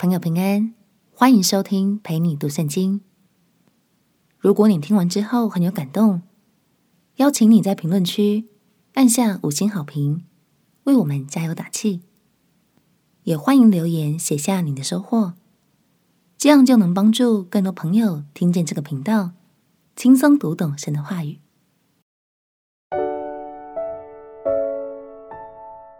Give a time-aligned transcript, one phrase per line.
[0.00, 0.74] 朋友平安，
[1.12, 3.00] 欢迎收听陪你读圣经。
[4.38, 6.22] 如果你听完之后很有感动，
[7.16, 8.46] 邀请你在评论区
[8.94, 10.24] 按下五星好评，
[10.84, 12.02] 为我们加油打气。
[13.24, 15.34] 也欢迎留言写下你的收获，
[16.36, 19.32] 这样就能帮助更多朋友听见这个频道，
[19.96, 21.40] 轻松读懂神的话语。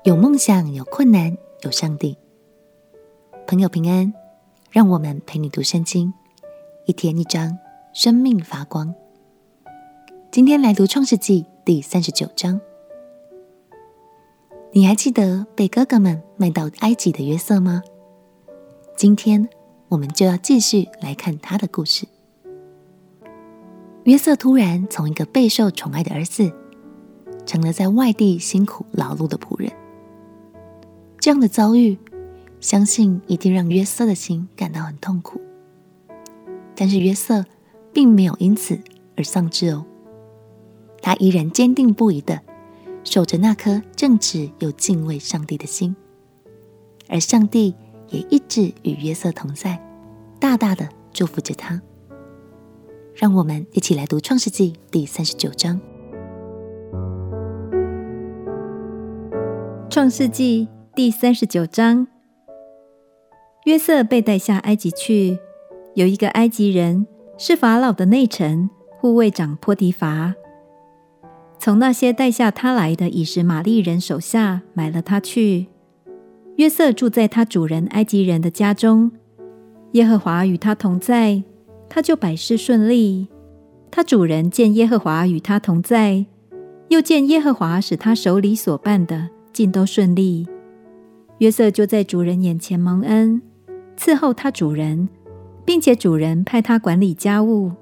[0.04, 2.16] 有梦想，有困难，有上帝。
[3.48, 4.12] 朋友平安，
[4.70, 6.12] 让我们陪你读圣经，
[6.84, 7.56] 一天一章，
[7.94, 8.94] 生命发光。
[10.30, 12.60] 今天来读创世纪第三十九章。
[14.72, 17.82] 你还记得被哥哥们卖到埃及的约瑟吗？
[18.94, 19.48] 今天
[19.88, 22.06] 我们就要继续来看他的故事。
[24.04, 26.52] 约瑟突然从一个备受宠爱的儿子，
[27.46, 29.72] 成了在外地辛苦劳碌的仆人。
[31.18, 31.96] 这样的遭遇，
[32.60, 35.40] 相信一定让约瑟的心感到很痛苦。
[36.74, 37.44] 但是约瑟
[37.92, 38.78] 并没有因此
[39.16, 39.84] 而丧志哦，
[41.00, 42.40] 他依然坚定不移地
[43.04, 45.94] 守着那颗正直又敬畏上帝的心，
[47.08, 47.74] 而上帝
[48.08, 49.80] 也一直与约瑟同在，
[50.40, 51.80] 大大的祝福着他。
[53.14, 55.80] 让我们一起来读创世纪第三十九章。
[59.90, 60.68] 创世纪。
[60.94, 62.08] 第三十九章，
[63.68, 65.38] 约瑟被带下埃及去。
[65.94, 67.06] 有一个埃及人
[67.36, 70.34] 是法老的内臣护卫长波提伐，
[71.58, 75.66] 从那些带下他来的以实玛利人手下买了他去。
[76.56, 79.12] 约瑟住在他主人埃及人的家中，
[79.92, 81.42] 耶和华与他同在，
[81.90, 83.28] 他就百事顺利。
[83.90, 86.24] 他主人见耶和华与他同在，
[86.88, 90.48] 又见耶和华使他手里所办的尽都顺利。
[91.40, 93.42] 约瑟就在主人眼前蒙恩，
[93.98, 95.08] 伺候他主人，
[95.64, 97.72] 并且主人派他管理家务，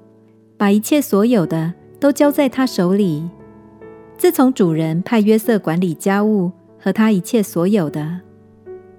[0.57, 3.29] 把一切所有的都交在他手里。
[4.17, 8.21] 自从主人派约瑟管理家务和他一切所有的，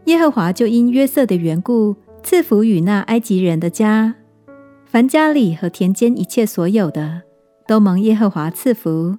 [0.05, 4.15] 耶和华就因约瑟的缘故赐福与那埃及人的家，
[4.87, 7.23] 凡家里和田间一切所有的，
[7.67, 9.19] 都蒙耶和华赐福。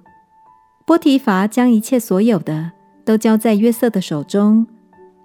[0.86, 2.72] 波提乏将一切所有的
[3.04, 4.66] 都交在约瑟的手中。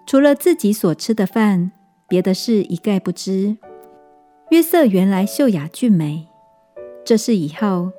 [0.06, 1.72] 除了自己所吃的饭，
[2.08, 3.58] 别的事一概不知。
[4.50, 6.28] 约瑟原来秀雅俊美。
[7.04, 7.92] 这事以后，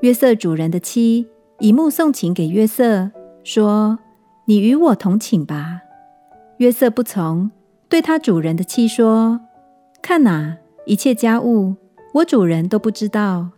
[0.00, 1.26] 约瑟主人的妻
[1.58, 3.10] 以目送情给约瑟，
[3.44, 3.98] 说
[4.46, 5.82] ：“你与我同寝吧。”
[6.58, 7.50] 约瑟不从，
[7.88, 9.40] 对他主人的妻说
[10.02, 10.56] ：“看哪，
[10.86, 11.76] 一切家务
[12.14, 13.50] 我主人都不知道。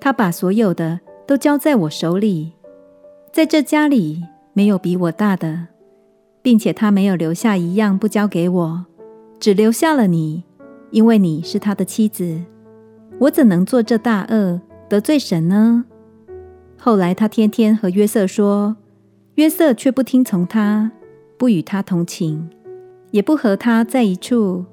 [0.00, 2.54] 他把所有的都交在我手里，
[3.32, 5.68] 在这家里没有比我大的。”
[6.42, 8.86] 并且他没有留下一样不交给我，
[9.40, 10.44] 只留下了你，
[10.90, 12.38] 因为你是他的妻子。
[13.18, 15.86] 我怎能做这大恶，得罪神呢？
[16.78, 18.76] 后来他天天和约瑟说，
[19.36, 20.92] 约瑟却不听从他，
[21.38, 22.50] 不与他同寝，
[23.10, 24.66] 也不和他在一处。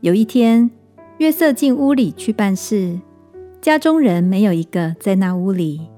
[0.00, 0.70] 有一天，
[1.18, 3.00] 约瑟进屋里去办事，
[3.60, 5.88] 家中人没有一个在那屋里，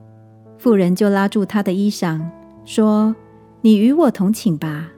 [0.57, 2.21] 妇人就拉住他的衣裳，
[2.65, 3.15] 说。
[3.63, 4.93] 你与我同寝吧。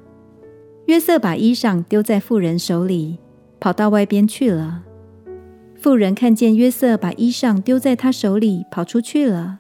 [0.89, 3.19] 约瑟把衣裳丢在妇人手里，
[3.61, 4.85] 跑到外边去了。
[5.77, 9.59] 妇人看见约瑟把衣裳丢在他手里，跑出去了，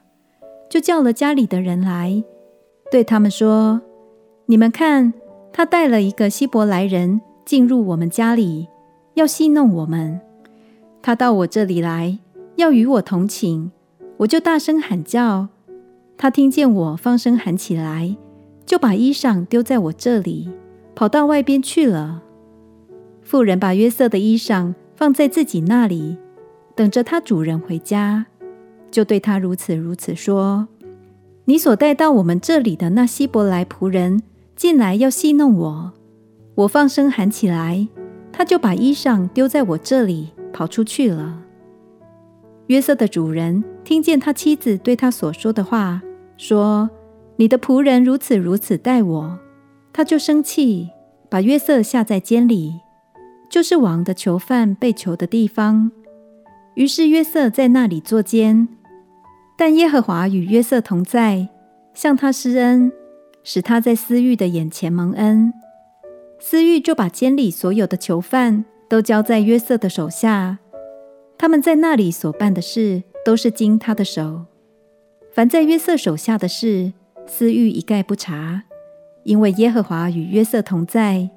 [0.70, 2.24] 就叫了家里的人来，
[2.90, 3.82] 对他们说
[4.48, 5.12] ：“你们看，
[5.52, 8.66] 他带了一个希伯来人进入我们家里，
[9.12, 10.18] 要戏弄我们。
[11.02, 12.18] 他到我这里来，
[12.56, 13.70] 要与我同寝，
[14.16, 15.48] 我就大声喊叫。
[16.16, 18.16] 他听见我放声喊起来。”
[18.64, 20.50] 就把衣裳丢在我这里，
[20.98, 22.25] 跑到外边去了。
[23.22, 26.16] 妇人把约瑟的衣裳放在自己那里，
[26.75, 28.26] 等着他主人回家，
[28.91, 30.66] 就对他如此如此说
[31.47, 34.25] ：“你所带到我们这里的那希伯来仆人
[34.56, 35.92] 进来要戏弄我，
[36.56, 37.87] 我放声喊起来，
[38.32, 41.44] 他就把衣裳丢在我这里，跑出去了。”
[42.67, 46.02] 约瑟的主人听见他妻子对他所说的话，
[46.37, 46.90] 说。
[47.37, 49.38] 你的仆人如此如此待我，
[49.93, 50.90] 他就生气，
[51.30, 52.80] 把约瑟下在监里，
[53.50, 55.90] 就是王的囚犯被囚的地方。
[56.75, 58.69] 于是约瑟在那里坐监，
[59.56, 61.48] 但耶和华与约瑟同在，
[61.92, 62.92] 向他施恩，
[63.42, 65.52] 使他在私欲的眼前蒙恩。
[66.38, 70.58] 私欲就把监里所有的囚犯都交在约瑟的手下，
[71.36, 74.46] 他们在那里所办的事都是经他的手。
[75.32, 76.92] 凡在约瑟手下的事，
[77.26, 78.62] 私欲一概不查，
[79.28, 81.28] 因为耶和华与约瑟同在，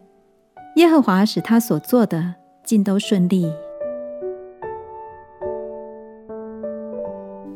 [0.78, 3.52] 耶和华使他所做的尽都顺利。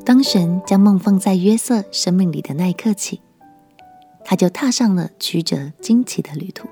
[0.04, 3.22] 当神将梦放在约瑟生命里的那一刻起，
[4.26, 6.68] 他就踏上了曲折惊奇的旅途。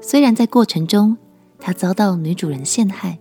[0.00, 1.18] 虽然在过程中
[1.58, 3.18] 他遭到女主人陷害，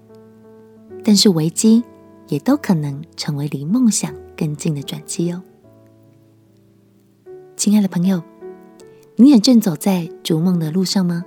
[1.03, 1.83] 但是危机
[2.30, 5.44] 也都可能成为离梦想更近的转机哦。
[7.57, 8.24] 亲爱的朋友，
[9.17, 11.23] 你也正走在逐梦的路上吗？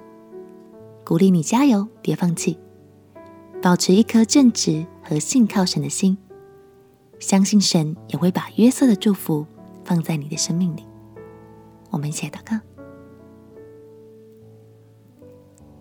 [1.06, 2.58] 鼓励你加油，别放弃，
[3.62, 6.18] 保持一颗正直和信靠神的心，
[7.18, 9.46] 相信神也会把约瑟的祝福
[9.84, 10.84] 放在你的生命里。
[11.90, 12.60] 我们一起来祷告。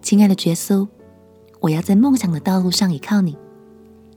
[0.01, 0.87] 亲爱的耶稣，
[1.59, 3.37] 我要在梦想的道路上依靠你，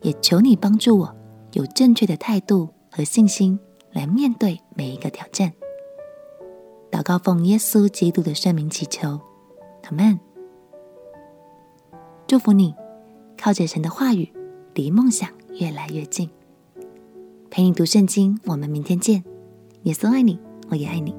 [0.02, 1.16] 也求你帮助我
[1.54, 3.58] 有正确的态度和信心
[3.90, 5.52] 来面对每一个挑战。
[7.10, 9.18] 告奉耶稣基督的圣名祈求，
[9.82, 10.16] 阿门。
[12.28, 12.72] 祝福你，
[13.36, 14.32] 靠着神的话语，
[14.74, 15.28] 离梦想
[15.58, 16.30] 越来越近。
[17.50, 19.24] 陪你读圣经，我们明天见。
[19.82, 21.12] 耶稣爱你，我也爱你。